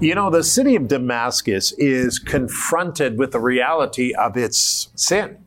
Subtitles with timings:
[0.00, 5.38] You know, the city of Damascus is confronted with the reality of its sin.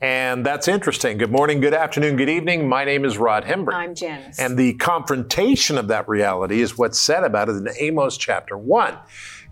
[0.00, 1.18] And that's interesting.
[1.18, 2.66] Good morning, good afternoon, good evening.
[2.66, 3.74] My name is Rod Hembree.
[3.74, 4.38] I'm Janice.
[4.38, 8.96] And the confrontation of that reality is what's said about it in Amos chapter 1.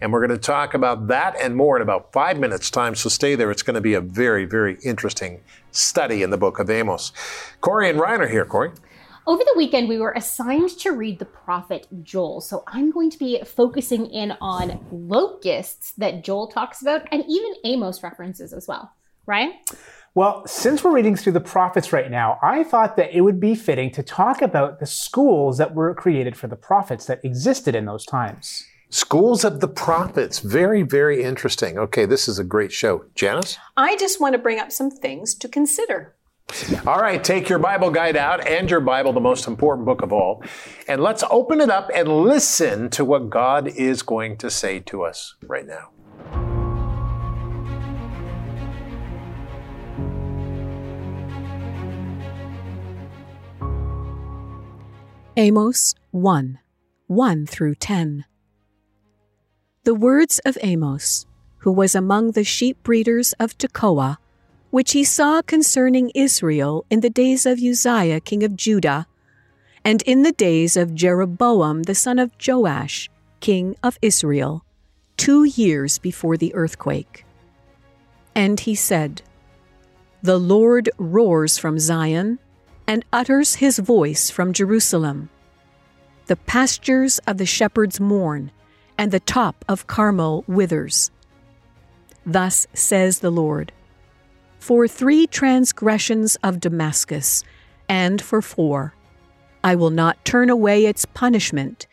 [0.01, 2.95] And we're going to talk about that and more in about five minutes' time.
[2.95, 3.51] So stay there.
[3.51, 7.13] It's going to be a very, very interesting study in the book of Amos.
[7.61, 8.47] Corey and Ryan are here.
[8.47, 8.71] Corey.
[9.29, 12.41] Over the weekend, we were assigned to read the prophet Joel.
[12.41, 17.53] So I'm going to be focusing in on locusts that Joel talks about and even
[17.65, 18.91] Amos references as well.
[19.27, 19.53] Ryan?
[20.15, 23.55] Well, since we're reading through the prophets right now, I thought that it would be
[23.55, 27.85] fitting to talk about the schools that were created for the prophets that existed in
[27.85, 28.65] those times.
[28.89, 30.39] Schools of the Prophets.
[30.39, 31.77] Very, very interesting.
[31.77, 33.05] Okay, this is a great show.
[33.15, 33.59] Janice?
[33.77, 36.15] I just want to bring up some things to consider.
[36.87, 40.13] All right, take your Bible guide out and your Bible, the most important book of
[40.13, 40.43] all,
[40.87, 45.03] and let's open it up and listen to what God is going to say to
[45.03, 45.91] us right now.
[55.37, 56.59] Amos 1
[57.07, 58.25] 1 through 10.
[59.85, 61.27] The words of Amos,
[61.59, 64.17] who was among the sheep breeders of Tekoa,
[64.71, 69.07] which he saw concerning Israel in the days of Uzziah king of Judah,
[69.85, 74.65] and in the days of Jeroboam the son of Joash king of Israel,
[75.17, 77.25] two years before the earthquake.
[78.35, 79.23] And he said,
[80.23, 82.39] The Lord roars from Zion
[82.87, 85.31] and utters his voice from Jerusalem.
[86.27, 88.51] The pastures of the shepherds mourn,
[88.99, 91.11] and the top of Carmel withers.
[92.27, 93.73] Thus says the Lord
[94.59, 97.45] For three transgressions of Damascus,
[97.89, 98.95] and for four,
[99.65, 101.87] I will not turn away its punishment,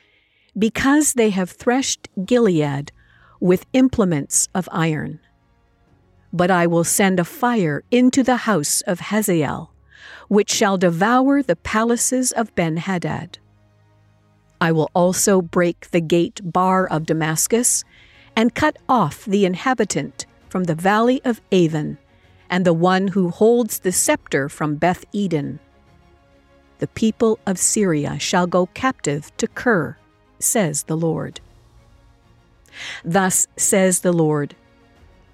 [0.58, 2.92] because they have threshed Gilead
[3.40, 5.20] with implements of iron.
[6.34, 9.72] But I will send a fire into the house of Hazael,
[10.28, 13.38] which shall devour the palaces of Benhadad.
[14.60, 17.84] I will also break the gate bar of Damascus,
[18.36, 21.98] and cut off the inhabitant from the valley of Aven,
[22.50, 25.60] and the one who holds the scepter from Beth Eden.
[26.80, 29.98] The people of Syria shall go captive to Kir,
[30.40, 31.40] says the Lord.
[33.04, 34.56] Thus says the Lord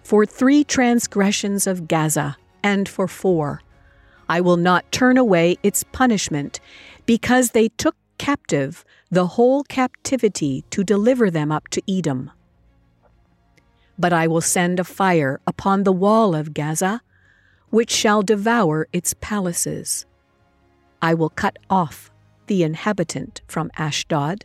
[0.04, 3.62] For three transgressions of Gaza, and for four,
[4.30, 6.60] I will not turn away its punishment,
[7.06, 12.32] because they took captive the whole captivity to deliver them up to Edom.
[14.02, 17.02] But I will send a fire upon the wall of Gaza,
[17.70, 20.08] which shall devour its palaces.
[21.04, 22.10] I will cut off
[22.48, 24.44] the inhabitant from Ashdod,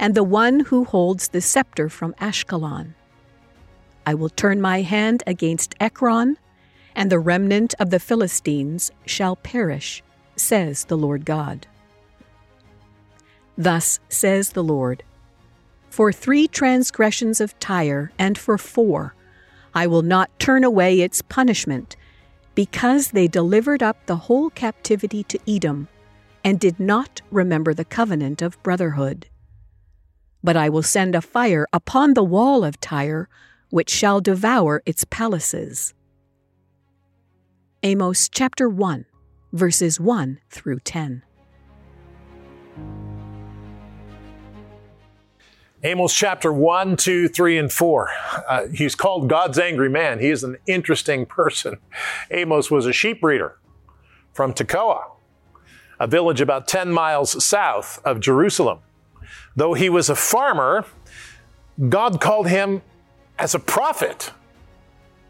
[0.00, 2.94] and the one who holds the scepter from Ashkelon.
[4.04, 6.36] I will turn my hand against Ekron,
[6.96, 10.02] and the remnant of the Philistines shall perish,
[10.34, 11.68] says the Lord God.
[13.56, 15.04] Thus says the Lord
[15.98, 19.16] For three transgressions of Tyre, and for four,
[19.74, 21.96] I will not turn away its punishment,
[22.54, 25.88] because they delivered up the whole captivity to Edom,
[26.44, 29.26] and did not remember the covenant of brotherhood.
[30.40, 33.28] But I will send a fire upon the wall of Tyre,
[33.70, 35.94] which shall devour its palaces.
[37.82, 39.04] Amos chapter 1,
[39.52, 41.24] verses 1 through 10.
[45.84, 48.10] Amos chapter 1, 2, 3, and 4.
[48.48, 50.18] Uh, he's called God's angry man.
[50.18, 51.78] He is an interesting person.
[52.32, 53.56] Amos was a sheep breeder
[54.32, 55.04] from Tekoa,
[56.00, 58.80] a village about 10 miles south of Jerusalem.
[59.54, 60.84] Though he was a farmer,
[61.88, 62.82] God called him
[63.38, 64.32] as a prophet.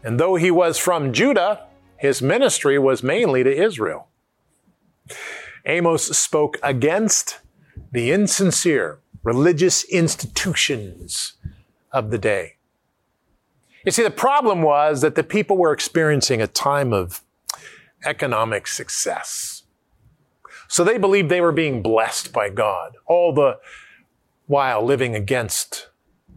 [0.03, 1.67] And though he was from Judah,
[1.97, 4.07] his ministry was mainly to Israel.
[5.63, 7.39] Amos spoke against
[7.91, 8.99] the insincere
[9.29, 11.33] religious institutions
[11.91, 12.55] of the day.
[13.85, 17.21] You see, the problem was that the people were experiencing a time of
[18.03, 19.63] economic success.
[20.67, 23.59] So they believed they were being blessed by God, all the
[24.47, 25.89] while living against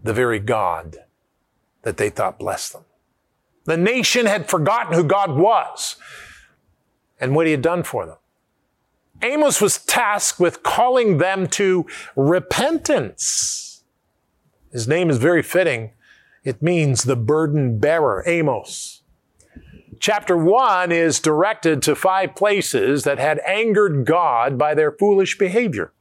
[0.02, 0.98] the very God
[1.82, 2.84] that they thought blessed them.
[3.64, 5.96] The nation had forgotten who God was
[7.18, 8.18] and what he had done for them.
[9.22, 11.86] Amos was tasked with calling them to
[12.16, 13.84] repentance.
[14.72, 15.92] His name is very fitting.
[16.44, 19.02] It means the burden bearer, Amos.
[20.00, 25.92] Chapter 1 is directed to five places that had angered God by their foolish behavior.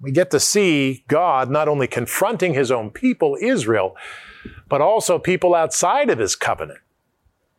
[0.00, 3.96] We get to see God not only confronting his own people, Israel,
[4.68, 6.80] but also people outside of his covenant.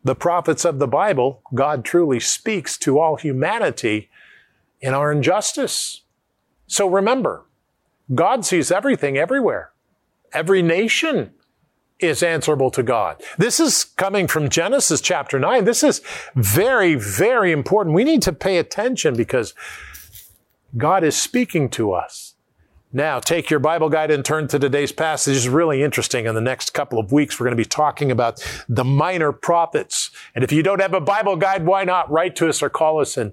[0.03, 4.09] The prophets of the Bible, God truly speaks to all humanity
[4.81, 6.01] in our injustice.
[6.67, 7.45] So remember,
[8.13, 9.71] God sees everything everywhere.
[10.33, 11.31] Every nation
[11.99, 13.21] is answerable to God.
[13.37, 15.65] This is coming from Genesis chapter 9.
[15.65, 16.01] This is
[16.35, 17.95] very, very important.
[17.95, 19.53] We need to pay attention because
[20.75, 22.35] God is speaking to us.
[22.93, 25.37] Now, take your Bible guide and turn to today's passage.
[25.37, 26.25] It's really interesting.
[26.25, 30.11] In the next couple of weeks, we're going to be talking about the minor prophets.
[30.35, 32.99] And if you don't have a Bible guide, why not write to us or call
[32.99, 33.31] us and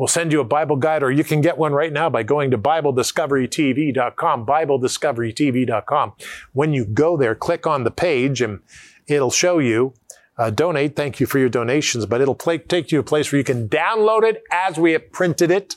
[0.00, 2.50] we'll send you a Bible guide or you can get one right now by going
[2.50, 6.12] to BibleDiscoveryTV.com, BibleDiscoveryTV.com.
[6.54, 8.60] When you go there, click on the page and
[9.06, 9.92] it'll show you
[10.38, 10.96] uh, donate.
[10.96, 13.44] Thank you for your donations, but it'll play, take you to a place where you
[13.44, 15.76] can download it as we have printed it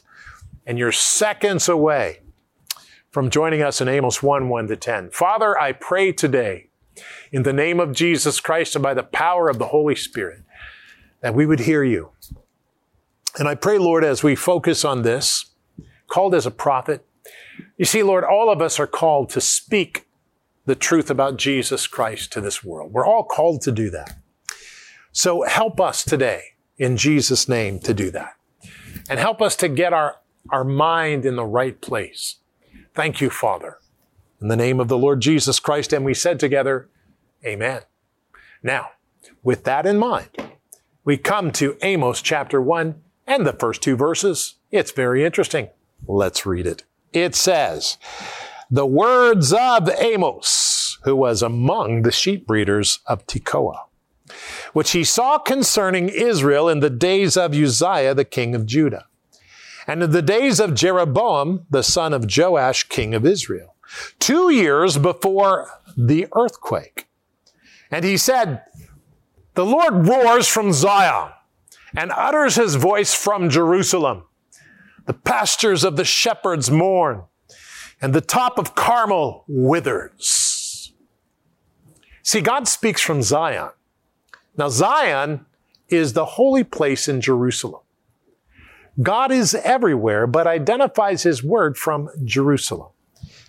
[0.65, 2.21] and you're seconds away
[3.11, 5.09] from joining us in Amos 1 1 to 10.
[5.09, 6.69] Father, I pray today
[7.33, 10.43] in the name of Jesus Christ and by the power of the Holy Spirit
[11.19, 12.11] that we would hear you.
[13.37, 15.45] And I pray, Lord, as we focus on this,
[16.07, 17.05] called as a prophet,
[17.77, 20.05] you see, Lord, all of us are called to speak
[20.65, 22.93] the truth about Jesus Christ to this world.
[22.93, 24.17] We're all called to do that.
[25.11, 26.41] So help us today
[26.77, 28.35] in Jesus' name to do that.
[29.09, 30.17] And help us to get our,
[30.49, 32.37] our mind in the right place
[32.93, 33.79] Thank you, Father.
[34.39, 36.89] In the name of the Lord Jesus Christ, and we said together,
[37.45, 37.81] Amen.
[38.61, 38.91] Now,
[39.41, 40.29] with that in mind,
[41.03, 44.55] we come to Amos chapter 1 and the first two verses.
[44.71, 45.69] It's very interesting.
[46.07, 46.83] Let's read it.
[47.11, 47.97] It says,
[48.69, 53.85] The words of Amos, who was among the sheep breeders of Tekoa,
[54.73, 59.05] which he saw concerning Israel in the days of Uzziah, the king of Judah
[59.87, 63.75] and in the days of Jeroboam, the son of Joash, king of Israel,
[64.19, 67.07] two years before the earthquake.
[67.91, 68.61] And he said,
[69.55, 71.31] The Lord roars from Zion
[71.95, 74.23] and utters his voice from Jerusalem.
[75.05, 77.23] The pastures of the shepherds mourn,
[78.01, 80.93] and the top of Carmel withers.
[82.21, 83.69] See, God speaks from Zion.
[84.57, 85.45] Now, Zion
[85.89, 87.81] is the holy place in Jerusalem.
[89.01, 92.89] God is everywhere, but identifies his word from Jerusalem.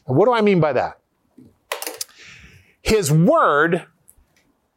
[0.07, 0.99] And what do I mean by that?
[2.83, 3.87] His word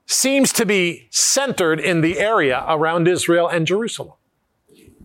[0.07, 4.13] seems to be centered in the area around Israel and Jerusalem.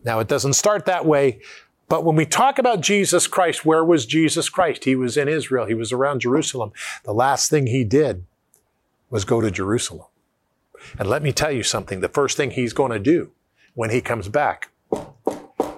[0.05, 1.41] Now, it doesn't start that way,
[1.89, 4.85] but when we talk about Jesus Christ, where was Jesus Christ?
[4.85, 6.73] He was in Israel, he was around Jerusalem.
[7.05, 8.25] The last thing he did
[9.11, 10.07] was go to Jerusalem.
[10.99, 13.33] And let me tell you something the first thing he's going to do
[13.75, 14.71] when he comes back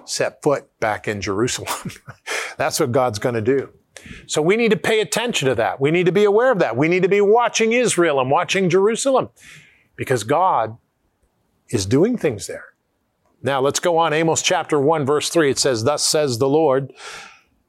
[0.05, 1.91] set foot back in Jerusalem.
[2.57, 3.71] That's what God's going to do.
[4.27, 5.79] So we need to pay attention to that.
[5.79, 6.75] We need to be aware of that.
[6.75, 9.29] We need to be watching Israel and watching Jerusalem
[9.95, 10.77] because God
[11.69, 12.65] is doing things there.
[13.41, 14.13] Now let's go on.
[14.13, 15.51] Amos chapter 1, verse 3.
[15.51, 16.93] It says, Thus says the Lord,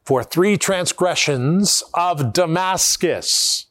[0.05, 3.67] for three transgressions of Damascus,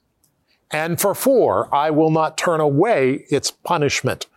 [0.69, 4.28] and for four I will not turn away its punishment.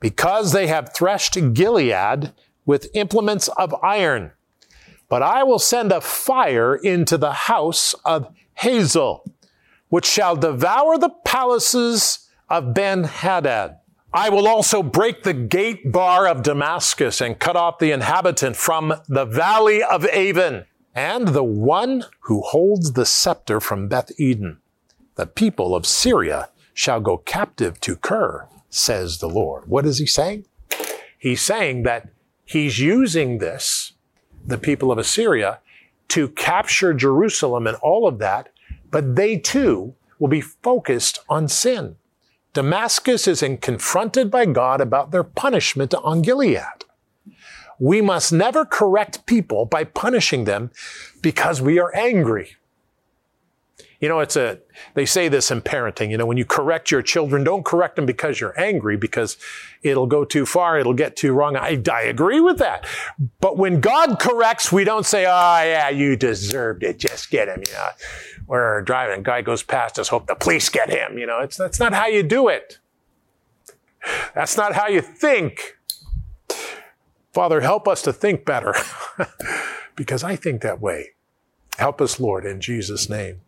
[0.00, 2.32] Because they have threshed Gilead
[2.66, 4.32] with implements of iron.
[5.12, 9.22] But I will send a fire into the house of Hazael,
[9.90, 13.76] which shall devour the palaces of Ben Hadad.
[14.14, 18.94] I will also break the gate bar of Damascus and cut off the inhabitant from
[19.06, 20.64] the valley of Aven
[20.94, 24.62] and the one who holds the scepter from Beth Eden.
[25.16, 29.64] The people of Syria shall go captive to Kir, says the Lord.
[29.66, 30.46] What is he saying?
[31.18, 32.08] He's saying that
[32.46, 33.92] He's using this,
[34.46, 35.60] the people of Assyria,
[36.08, 38.50] to capture Jerusalem and all of that,
[38.90, 41.96] but they too will be focused on sin.
[42.52, 46.84] Damascus is confronted by God about their punishment on Gilead.
[47.78, 50.70] We must never correct people by punishing them
[51.22, 52.56] because we are angry.
[54.02, 54.58] You know, it's a,
[54.94, 58.04] they say this in parenting, you know, when you correct your children, don't correct them
[58.04, 59.36] because you're angry, because
[59.84, 61.56] it'll go too far, it'll get too wrong.
[61.56, 62.84] I, I agree with that.
[63.38, 67.62] But when God corrects, we don't say, oh yeah, you deserved it, just get him,
[67.64, 67.88] you know.
[68.48, 71.38] We're driving, a guy goes past us, hope the police get him, you know.
[71.38, 72.80] It's, that's not how you do it.
[74.34, 75.76] That's not how you think.
[77.32, 78.74] Father, help us to think better,
[79.94, 81.10] because I think that way.
[81.78, 83.40] Help us, Lord, in Jesus' name.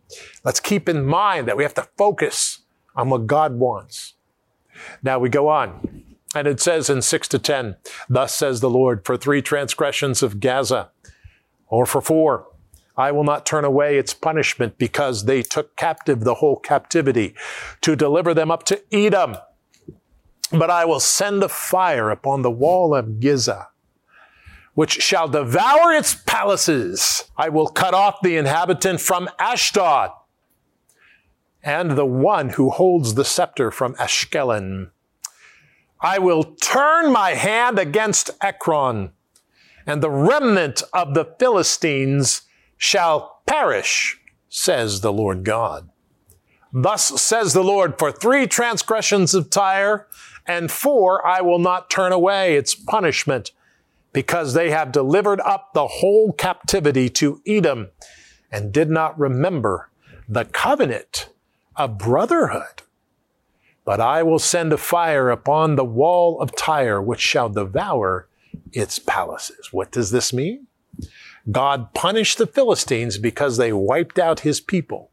[0.43, 2.59] Let's keep in mind that we have to focus
[2.95, 4.13] on what God wants.
[5.03, 6.03] Now we go on.
[6.35, 7.77] And it says in 6 to 10,
[8.09, 10.91] Thus says the Lord, for three transgressions of Gaza,
[11.67, 12.47] or for four,
[12.97, 17.35] I will not turn away its punishment because they took captive the whole captivity
[17.81, 19.37] to deliver them up to Edom.
[20.51, 23.69] But I will send a fire upon the wall of Gaza,
[24.75, 27.23] which shall devour its palaces.
[27.35, 30.11] I will cut off the inhabitant from Ashdod
[31.63, 34.91] and the one who holds the scepter from Ashkelon.
[35.99, 39.11] I will turn my hand against Ekron,
[39.87, 42.43] and the remnant of the Philistines
[42.77, 45.89] shall perish, says the Lord God.
[46.71, 50.07] Thus says the Lord, for three transgressions of Tyre,
[50.45, 53.51] and four I will not turn away its punishment,
[54.15, 57.89] because they have delivered up the whole captivity to Edom,
[58.49, 59.89] and did not remember
[60.29, 61.27] the covenant
[61.75, 62.81] of brotherhood.
[63.83, 68.29] But I will send a fire upon the wall of Tyre, which shall devour
[68.71, 69.73] its palaces.
[69.73, 70.67] What does this mean?
[71.51, 75.11] God punished the Philistines because they wiped out his people.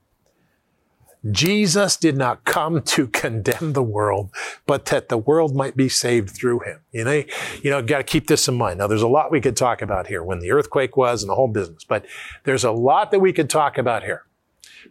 [1.31, 4.31] Jesus did not come to condemn the world,
[4.67, 6.81] but that the world might be saved through him.
[6.91, 7.23] You know,
[7.63, 8.79] you know, got to keep this in mind.
[8.79, 11.35] Now, there's a lot we could talk about here when the earthquake was and the
[11.35, 12.05] whole business, but
[12.45, 14.25] there's a lot that we could talk about here.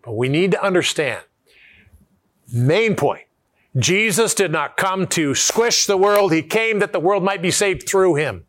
[0.04, 1.24] But we need to understand
[2.54, 3.28] main point.
[3.78, 6.34] Jesus did not come to squish the world.
[6.34, 8.46] He came that the world might be saved through him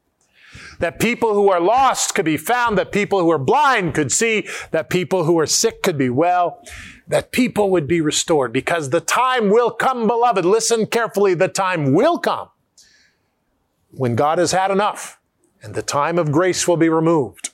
[0.82, 4.48] that people who are lost could be found, that people who are blind could see,
[4.72, 6.60] that people who are sick could be well,
[7.08, 10.44] that people would be restored because the time will come, beloved.
[10.44, 11.34] Listen carefully.
[11.34, 12.48] The time will come
[13.90, 15.18] when God has had enough
[15.62, 17.50] and the time of grace will be removed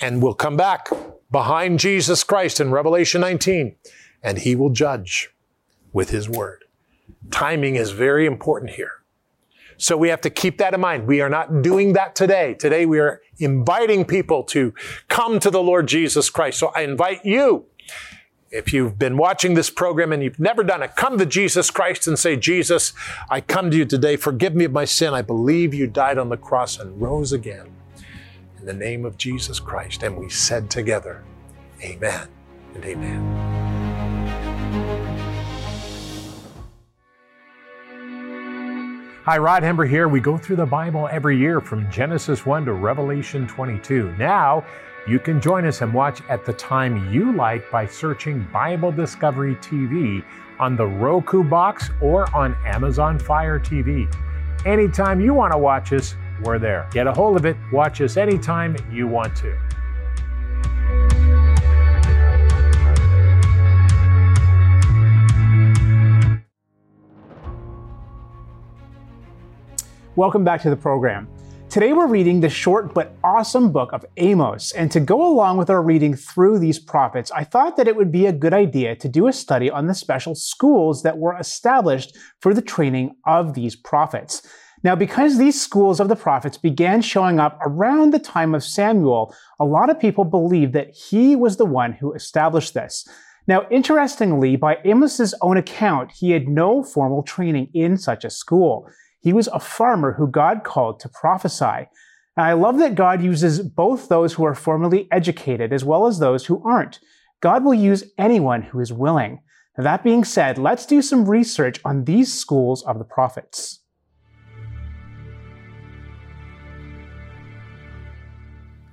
[0.00, 0.88] and will come back
[1.30, 3.76] behind Jesus Christ in Revelation 19
[4.22, 5.30] and he will judge
[5.92, 6.64] with his word.
[7.30, 8.92] Timing is very important here.
[9.78, 11.06] So we have to keep that in mind.
[11.06, 12.54] We are not doing that today.
[12.54, 14.72] Today we are inviting people to
[15.08, 16.58] come to the Lord Jesus Christ.
[16.58, 17.66] So I invite you,
[18.56, 22.06] if you've been watching this program and you've never done it, come to Jesus Christ
[22.06, 22.94] and say, Jesus,
[23.28, 24.16] I come to you today.
[24.16, 25.12] Forgive me of my sin.
[25.12, 27.70] I believe you died on the cross and rose again.
[28.58, 30.02] In the name of Jesus Christ.
[30.02, 31.22] And we said together,
[31.82, 32.28] Amen
[32.74, 34.16] and Amen.
[39.26, 40.06] Hi, Rod Hembree here.
[40.06, 44.14] We go through the Bible every year from Genesis 1 to Revelation 22.
[44.16, 44.64] Now,
[45.04, 49.56] you can join us and watch at the time you like by searching Bible Discovery
[49.56, 50.24] TV
[50.60, 54.06] on the Roku box or on Amazon Fire TV.
[54.64, 56.14] Anytime you want to watch us,
[56.44, 56.88] we're there.
[56.92, 57.56] Get a hold of it.
[57.72, 59.58] Watch us anytime you want to.
[70.16, 71.28] Welcome back to the program.
[71.68, 75.68] Today we're reading the short but awesome book of Amos, and to go along with
[75.68, 79.10] our reading through these prophets, I thought that it would be a good idea to
[79.10, 83.76] do a study on the special schools that were established for the training of these
[83.76, 84.40] prophets.
[84.82, 89.34] Now, because these schools of the prophets began showing up around the time of Samuel,
[89.60, 93.06] a lot of people believe that he was the one who established this.
[93.46, 98.88] Now, interestingly, by Amos's own account, he had no formal training in such a school.
[99.26, 101.88] He was a farmer who God called to prophesy.
[102.36, 106.20] And I love that God uses both those who are formally educated as well as
[106.20, 107.00] those who aren't.
[107.40, 109.40] God will use anyone who is willing.
[109.76, 113.80] Now, that being said, let's do some research on these schools of the prophets.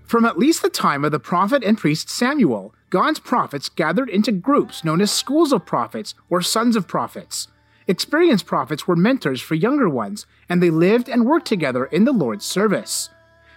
[0.04, 4.32] From at least the time of the prophet and priest Samuel, God's prophets gathered into
[4.32, 7.50] groups known as schools of prophets or sons of prophets.
[7.88, 12.14] Experienced prophets were mentors for younger ones, and they lived and worked together in the
[12.14, 13.10] Lord's service.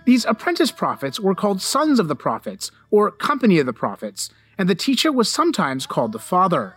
[0.05, 4.69] These apprentice prophets were called sons of the prophets, or company of the prophets, and
[4.69, 6.75] the teacher was sometimes called the father.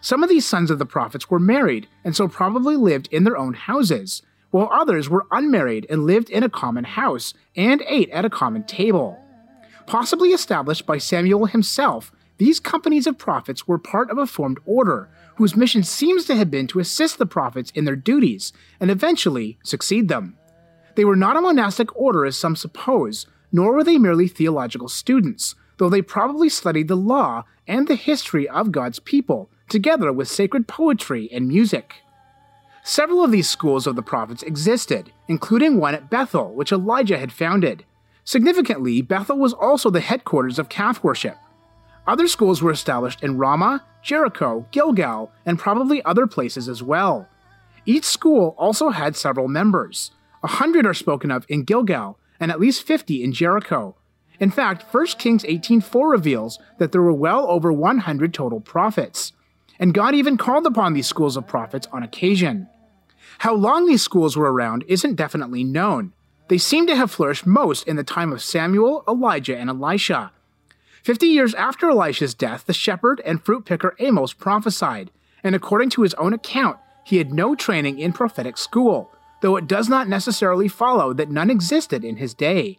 [0.00, 3.36] Some of these sons of the prophets were married, and so probably lived in their
[3.36, 8.24] own houses, while others were unmarried and lived in a common house and ate at
[8.24, 9.18] a common table.
[9.86, 15.10] Possibly established by Samuel himself, these companies of prophets were part of a formed order
[15.36, 19.58] whose mission seems to have been to assist the prophets in their duties and eventually
[19.62, 20.38] succeed them.
[20.94, 25.54] They were not a monastic order as some suppose, nor were they merely theological students,
[25.76, 30.66] though they probably studied the law and the history of God's people, together with sacred
[30.66, 31.96] poetry and music.
[32.82, 37.32] Several of these schools of the prophets existed, including one at Bethel, which Elijah had
[37.32, 37.84] founded.
[38.24, 41.36] Significantly, Bethel was also the headquarters of calf worship.
[42.10, 47.28] Other schools were established in Ramah, Jericho, Gilgal, and probably other places as well.
[47.86, 50.10] Each school also had several members.
[50.42, 53.94] A hundred are spoken of in Gilgal, and at least 50 in Jericho.
[54.40, 59.32] In fact, 1 Kings 18:4 reveals that there were well over 100 total prophets.
[59.78, 62.66] And God even called upon these schools of prophets on occasion.
[63.38, 66.12] How long these schools were around isn't definitely known.
[66.48, 70.32] They seem to have flourished most in the time of Samuel, Elijah, and Elisha.
[71.02, 75.10] Fifty years after Elisha's death, the shepherd and fruit picker Amos prophesied,
[75.42, 79.66] and according to his own account, he had no training in prophetic school, though it
[79.66, 82.78] does not necessarily follow that none existed in his day.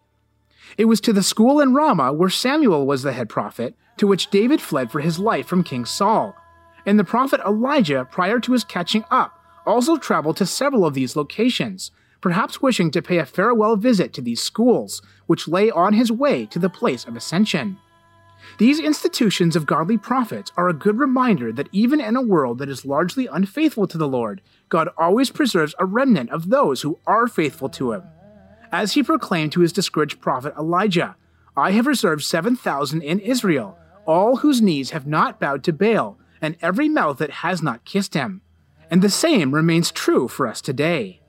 [0.78, 4.30] It was to the school in Ramah where Samuel was the head prophet, to which
[4.30, 6.36] David fled for his life from King Saul.
[6.86, 11.16] And the prophet Elijah, prior to his catching up, also traveled to several of these
[11.16, 16.12] locations, perhaps wishing to pay a farewell visit to these schools, which lay on his
[16.12, 17.78] way to the place of ascension.
[18.62, 22.70] These institutions of godly prophets are a good reminder that even in a world that
[22.70, 24.40] is largely unfaithful to the Lord,
[24.70, 28.04] God always preserves a remnant of those who are faithful to him.
[28.72, 31.16] As he proclaimed to his discouraged prophet Elijah,
[31.58, 36.56] I have reserved 7,000 in Israel, all whose knees have not bowed to Baal, and
[36.62, 38.42] every mouth that has not kissed him.
[38.92, 41.21] And the same remains true for us today.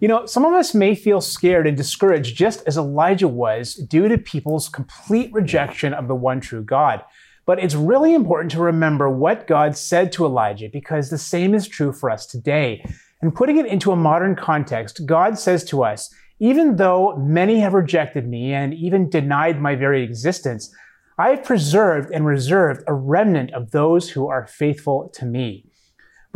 [0.00, 4.06] You know, some of us may feel scared and discouraged just as Elijah was due
[4.06, 7.02] to people's complete rejection of the one true God.
[7.46, 11.66] But it's really important to remember what God said to Elijah because the same is
[11.66, 12.84] true for us today.
[13.22, 17.74] And putting it into a modern context, God says to us, even though many have
[17.74, 20.72] rejected me and even denied my very existence,
[21.18, 25.67] I have preserved and reserved a remnant of those who are faithful to me.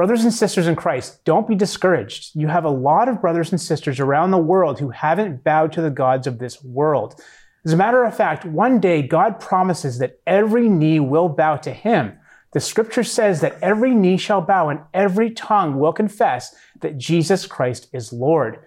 [0.03, 2.35] Brothers and sisters in Christ, don't be discouraged.
[2.35, 5.81] You have a lot of brothers and sisters around the world who haven't bowed to
[5.81, 7.23] the gods of this world.
[7.65, 11.73] As a matter of fact, one day God promises that every knee will bow to
[11.73, 12.19] him.
[12.53, 17.47] The scripture says that every knee shall bow and every tongue will confess that Jesus
[17.47, 18.59] Christ is Lord.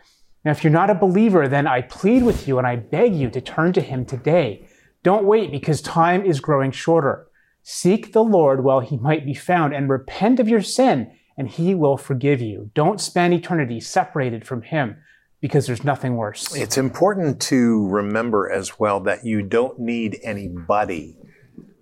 [0.45, 3.29] Now, if you're not a believer, then I plead with you and I beg you
[3.31, 4.69] to turn to him today.
[5.03, 7.27] Don't wait because time is growing shorter.
[7.61, 11.75] Seek the Lord while he might be found and repent of your sin and he
[11.75, 12.71] will forgive you.
[12.73, 14.97] Don't spend eternity separated from him
[15.41, 16.55] because there's nothing worse.
[16.55, 21.17] It's important to remember as well that you don't need anybody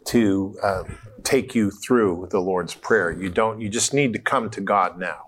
[0.06, 0.84] to uh,
[1.24, 3.12] take you through the Lord's Prayer.
[3.12, 5.22] You don't, you just need to come to God now.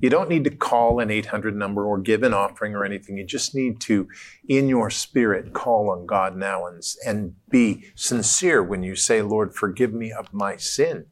[0.00, 3.16] You don't need to call an 800 number or give an offering or anything.
[3.16, 4.08] You just need to,
[4.48, 9.54] in your spirit, call on God now and, and be sincere when you say, Lord,
[9.54, 11.06] forgive me of my sin,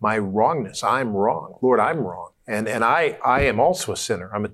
[0.00, 0.82] my wrongness.
[0.84, 1.56] I'm wrong.
[1.62, 2.30] Lord, I'm wrong.
[2.46, 4.30] And, and I, I am also a sinner.
[4.34, 4.50] I'm a,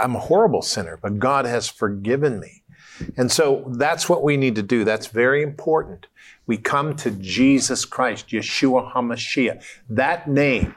[0.00, 2.62] I'm a horrible sinner, but God has forgiven me.
[3.16, 4.84] And so that's what we need to do.
[4.84, 6.06] That's very important.
[6.46, 9.62] We come to Jesus Christ, Yeshua HaMashiach.
[9.88, 10.74] That name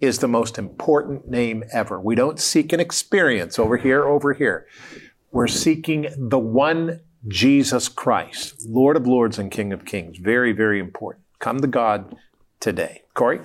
[0.00, 2.00] is the most important name ever.
[2.00, 4.66] We don't seek an experience over here, over here.
[5.30, 10.18] We're seeking the one Jesus Christ, Lord of Lords and King of Kings.
[10.18, 11.24] Very, very important.
[11.38, 12.16] Come to God
[12.60, 13.02] today.
[13.14, 13.40] Corey?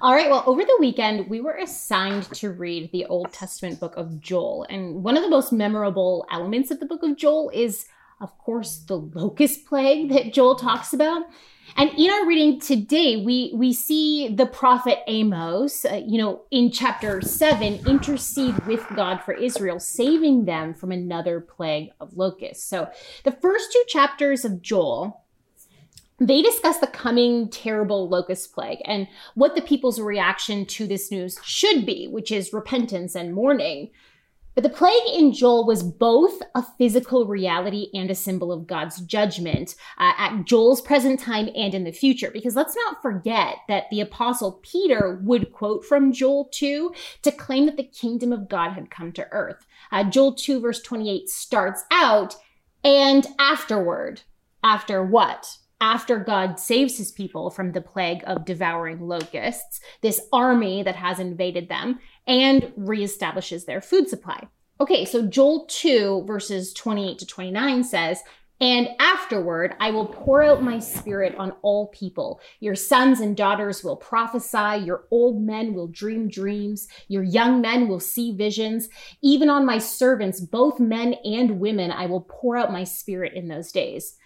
[0.00, 3.96] All right, well, over the weekend, we were assigned to read the Old Testament book
[3.96, 4.64] of Joel.
[4.70, 7.86] And one of the most memorable elements of the book of Joel is,
[8.20, 11.22] of course, the locust plague that Joel talks about.
[11.76, 16.70] And in our reading today, we, we see the prophet Amos, uh, you know, in
[16.70, 22.64] chapter 7, intercede with God for Israel, saving them from another plague of locusts.
[22.64, 22.88] So
[23.24, 25.24] the first two chapters of Joel
[26.20, 31.38] they discuss the coming terrible locust plague and what the people's reaction to this news
[31.44, 33.90] should be, which is repentance and mourning.
[34.58, 39.00] But the plague in Joel was both a physical reality and a symbol of God's
[39.02, 42.32] judgment uh, at Joel's present time and in the future.
[42.32, 47.66] Because let's not forget that the apostle Peter would quote from Joel 2 to claim
[47.66, 49.64] that the kingdom of God had come to earth.
[49.92, 52.34] Uh, Joel 2, verse 28 starts out,
[52.82, 54.22] and afterward,
[54.64, 55.58] after what?
[55.80, 61.18] After God saves his people from the plague of devouring locusts, this army that has
[61.18, 64.48] invaded them, and reestablishes their food supply.
[64.80, 68.22] Okay, so Joel 2, verses 28 to 29 says,
[68.60, 72.40] and afterward, I will pour out my spirit on all people.
[72.58, 74.84] Your sons and daughters will prophesy.
[74.84, 76.88] Your old men will dream dreams.
[77.06, 78.88] Your young men will see visions.
[79.22, 83.46] Even on my servants, both men and women, I will pour out my spirit in
[83.46, 84.16] those days.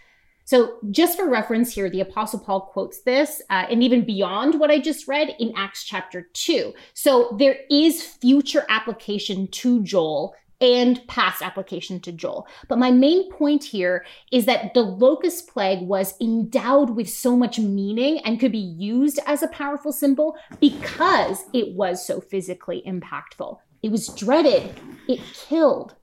[0.45, 4.71] So, just for reference here, the Apostle Paul quotes this, uh, and even beyond what
[4.71, 6.73] I just read in Acts chapter 2.
[6.95, 12.47] So, there is future application to Joel and past application to Joel.
[12.69, 17.59] But my main point here is that the locust plague was endowed with so much
[17.59, 23.59] meaning and could be used as a powerful symbol because it was so physically impactful.
[23.83, 24.73] It was dreaded,
[25.09, 25.97] it killed,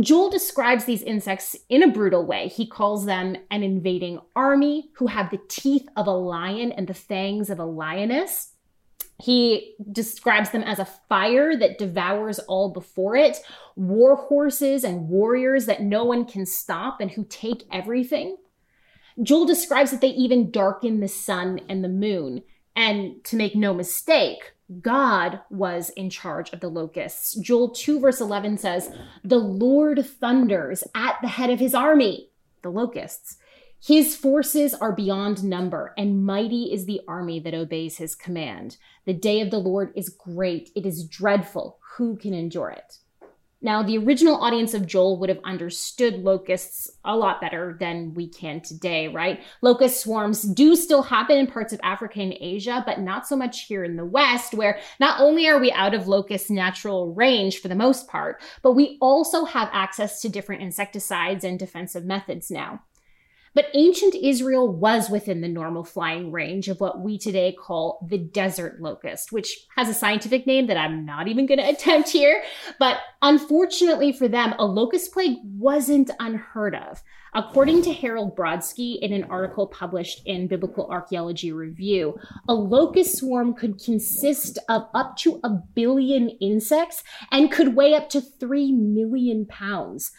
[0.00, 2.48] Joel describes these insects in a brutal way.
[2.48, 6.94] He calls them an invading army who have the teeth of a lion and the
[6.94, 8.52] fangs of a lioness.
[9.22, 13.38] He describes them as a fire that devours all before it,
[13.76, 18.36] war horses and warriors that no one can stop and who take everything.
[19.22, 22.42] Joel describes that they even darken the sun and the moon.
[22.74, 27.34] And to make no mistake, God was in charge of the locusts.
[27.34, 28.90] Joel 2, verse 11 says,
[29.22, 32.30] The Lord thunders at the head of his army,
[32.62, 33.36] the locusts.
[33.84, 38.78] His forces are beyond number, and mighty is the army that obeys his command.
[39.04, 41.78] The day of the Lord is great, it is dreadful.
[41.96, 42.98] Who can endure it?
[43.64, 48.28] Now, the original audience of Joel would have understood locusts a lot better than we
[48.28, 49.40] can today, right?
[49.62, 53.62] Locust swarms do still happen in parts of Africa and Asia, but not so much
[53.62, 57.68] here in the West, where not only are we out of locust natural range for
[57.68, 62.82] the most part, but we also have access to different insecticides and defensive methods now.
[63.54, 68.18] But ancient Israel was within the normal flying range of what we today call the
[68.18, 72.42] desert locust, which has a scientific name that I'm not even going to attempt here.
[72.78, 77.02] But unfortunately for them, a locust plague wasn't unheard of.
[77.36, 82.16] According to Harold Brodsky in an article published in Biblical Archaeology Review,
[82.48, 88.08] a locust swarm could consist of up to a billion insects and could weigh up
[88.10, 90.12] to 3 million pounds.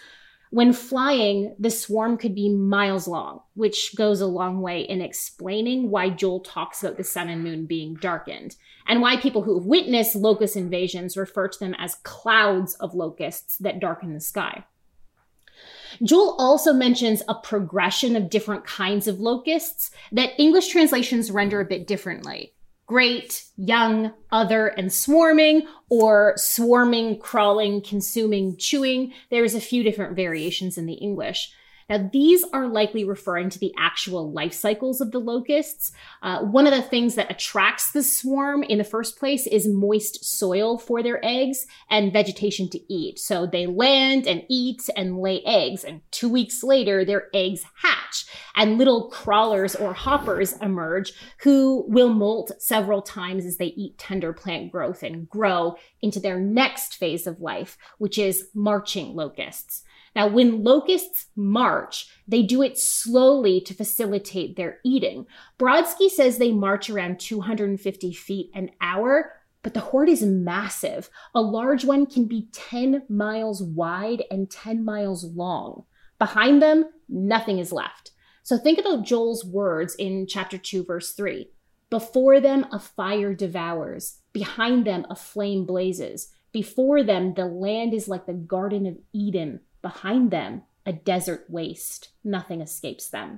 [0.51, 5.89] When flying, the swarm could be miles long, which goes a long way in explaining
[5.89, 8.55] why Joel talks about the sun and moon being darkened,
[8.87, 13.57] and why people who have witnessed locust invasions refer to them as clouds of locusts
[13.57, 14.63] that darken the sky.
[16.03, 21.65] Joel also mentions a progression of different kinds of locusts that English translations render a
[21.65, 22.53] bit differently
[22.85, 29.13] great, young, other, and swarming, or swarming, crawling, consuming, chewing.
[29.29, 31.51] There's a few different variations in the English.
[31.87, 35.91] Now, these are likely referring to the actual life cycles of the locusts.
[36.23, 40.25] Uh, one of the things that attracts the swarm in the first place is moist
[40.25, 43.19] soil for their eggs and vegetation to eat.
[43.19, 48.25] So they land and eat and lay eggs, and two weeks later, their eggs hatch,
[48.55, 54.33] and little crawlers or hoppers emerge who will molt several times as they eat tender
[54.33, 59.83] plant growth and grow into their next phase of life, which is marching locusts.
[60.15, 65.25] Now, when locusts march, they do it slowly to facilitate their eating.
[65.59, 71.09] Brodsky says they march around 250 feet an hour, but the horde is massive.
[71.33, 75.83] A large one can be 10 miles wide and 10 miles long.
[76.17, 78.11] Behind them, nothing is left.
[78.43, 81.49] So think about Joel's words in chapter 2, verse 3.
[81.89, 84.19] Before them, a fire devours.
[84.33, 86.31] Behind them, a flame blazes.
[86.51, 89.61] Before them, the land is like the Garden of Eden.
[89.85, 92.09] Behind them, a desert waste.
[92.23, 93.37] Nothing escapes them.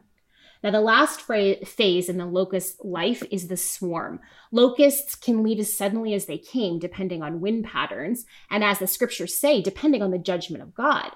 [0.64, 4.22] Now, the last phase in the locust life is the swarm.
[4.50, 8.88] Locusts can leave as suddenly as they came, depending on wind patterns, and as the
[8.88, 11.12] scriptures say, depending on the judgment of God.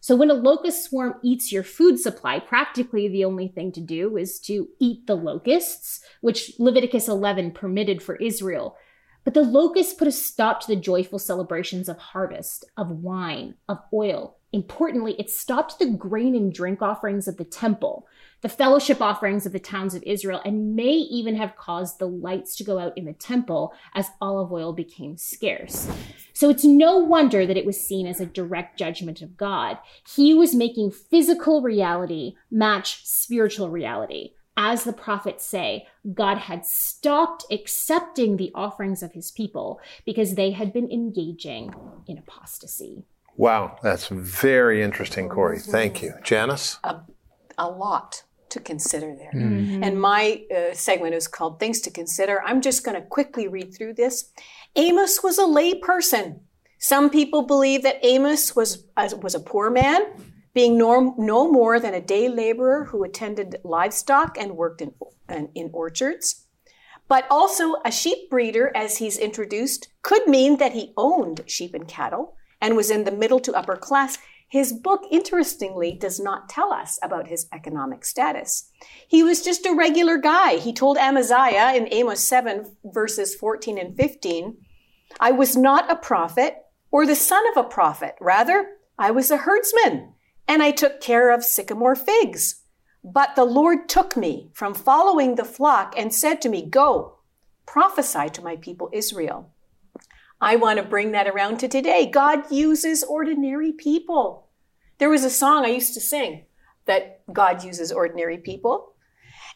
[0.00, 4.18] So, when a locust swarm eats your food supply, practically the only thing to do
[4.18, 8.76] is to eat the locusts, which Leviticus 11 permitted for Israel.
[9.24, 13.78] But the locusts put a stop to the joyful celebrations of harvest, of wine, of
[13.94, 18.06] oil, Importantly, it stopped the grain and drink offerings of the temple,
[18.40, 22.54] the fellowship offerings of the towns of Israel, and may even have caused the lights
[22.54, 25.90] to go out in the temple as olive oil became scarce.
[26.34, 29.76] So it's no wonder that it was seen as a direct judgment of God.
[30.08, 34.34] He was making physical reality match spiritual reality.
[34.56, 40.52] As the prophets say, God had stopped accepting the offerings of his people because they
[40.52, 41.74] had been engaging
[42.06, 43.02] in apostasy.
[43.36, 45.58] Wow, that's very interesting, Corey.
[45.58, 46.14] Thank you.
[46.22, 46.78] Janice?
[46.84, 47.00] A,
[47.58, 49.32] a lot to consider there.
[49.34, 49.82] Mm-hmm.
[49.82, 52.40] And my uh, segment is called Things to Consider.
[52.42, 54.30] I'm just going to quickly read through this.
[54.76, 56.40] Amos was a lay person.
[56.78, 60.02] Some people believe that Amos was, uh, was a poor man,
[60.52, 64.94] being no, no more than a day laborer who attended livestock and worked in,
[65.28, 66.46] in, in orchards.
[67.08, 71.86] But also, a sheep breeder, as he's introduced, could mean that he owned sheep and
[71.88, 74.16] cattle and was in the middle to upper class,
[74.48, 78.70] his book, interestingly, does not tell us about his economic status.
[79.06, 80.56] He was just a regular guy.
[80.56, 84.56] He told Amaziah in Amos 7, verses 14 and 15,
[85.20, 86.56] I was not a prophet
[86.90, 88.14] or the son of a prophet.
[88.18, 88.66] Rather,
[88.98, 90.14] I was a herdsman,
[90.48, 92.62] and I took care of sycamore figs.
[93.04, 97.18] But the Lord took me from following the flock and said to me, Go,
[97.66, 99.53] prophesy to my people Israel.
[100.40, 102.10] I want to bring that around to today.
[102.10, 104.48] God uses ordinary people
[104.98, 106.44] There was a song I used to sing
[106.86, 108.94] that God uses ordinary people.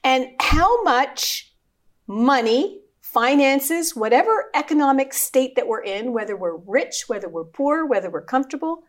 [0.02, 1.54] And how much
[2.06, 8.10] money, finances, whatever economic state that we're in, whether we're rich, whether we're poor, whether
[8.10, 8.84] we're comfortable,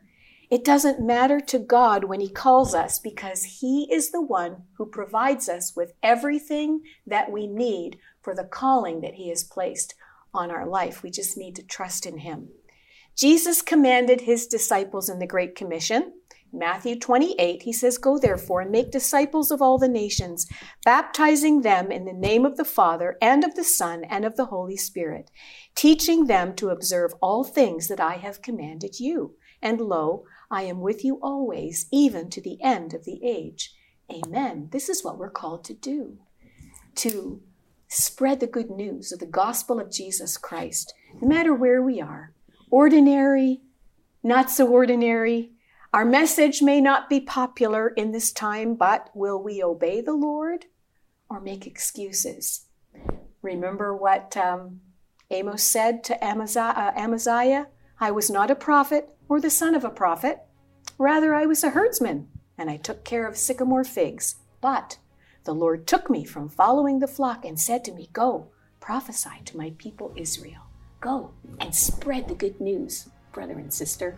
[0.50, 4.86] it doesn't matter to God when He calls us because He is the one who
[4.86, 9.94] provides us with everything that we need for the calling that He has placed
[10.34, 11.04] on our life.
[11.04, 12.50] We just need to trust in Him.
[13.16, 16.14] Jesus commanded His disciples in the Great Commission.
[16.52, 20.48] Matthew 28, he says, Go therefore and make disciples of all the nations,
[20.84, 24.46] baptizing them in the name of the Father and of the Son and of the
[24.46, 25.30] Holy Spirit,
[25.76, 29.36] teaching them to observe all things that I have commanded you.
[29.62, 33.76] And lo, I am with you always, even to the end of the age.
[34.12, 34.70] Amen.
[34.72, 36.18] This is what we're called to do
[36.96, 37.42] to
[37.90, 42.34] spread the good news of the gospel of Jesus Christ, no matter where we are
[42.72, 43.62] ordinary,
[44.24, 45.52] not so ordinary.
[45.94, 50.66] Our message may not be popular in this time, but will we obey the Lord
[51.30, 52.66] or make excuses?
[53.42, 54.82] Remember what um,
[55.32, 57.68] Amos said to Amaziah, uh, Amaziah?
[58.00, 60.40] I was not a prophet or the son of a prophet.
[60.98, 64.36] Rather, I was a herdsman, and I took care of sycamore figs.
[64.62, 64.98] But
[65.50, 69.58] the Lord took me from following the flock and said to me, Go, prophesy to
[69.58, 70.62] my people Israel.
[71.02, 74.16] Go and spread the good news, brother and sister.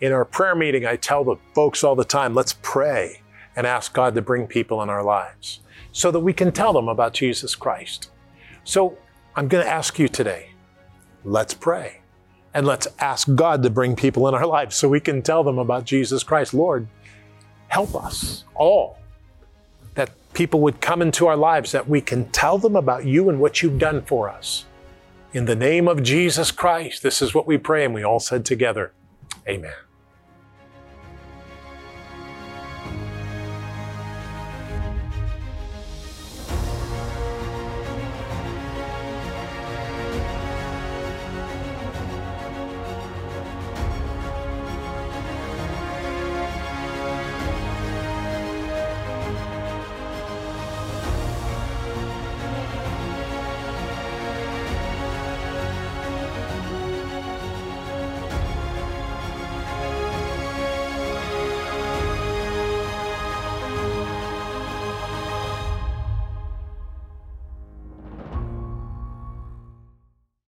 [0.00, 3.22] In our prayer meeting, I tell the folks all the time, let's pray
[3.56, 6.88] and ask God to bring people in our lives so that we can tell them
[6.88, 8.10] about Jesus Christ.
[8.62, 8.96] So
[9.34, 10.50] I'm going to ask you today,
[11.24, 12.00] let's pray
[12.54, 15.58] and let's ask God to bring people in our lives so we can tell them
[15.58, 16.54] about Jesus Christ.
[16.54, 16.86] Lord,
[17.66, 18.98] help us all
[19.94, 23.40] that people would come into our lives, that we can tell them about you and
[23.40, 24.64] what you've done for us.
[25.32, 28.44] In the name of Jesus Christ, this is what we pray, and we all said
[28.44, 28.92] together,
[29.48, 29.74] Amen.